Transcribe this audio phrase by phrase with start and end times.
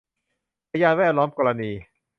[0.69, 1.71] พยานแวดล้อมกรณี